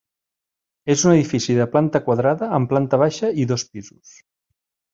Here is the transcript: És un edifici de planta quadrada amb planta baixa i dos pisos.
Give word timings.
És 0.93 1.03
un 1.09 1.11
edifici 1.15 1.57
de 1.59 1.67
planta 1.75 2.01
quadrada 2.07 2.49
amb 2.59 2.73
planta 2.73 3.01
baixa 3.05 3.33
i 3.45 3.49
dos 3.53 3.69
pisos. 3.77 4.19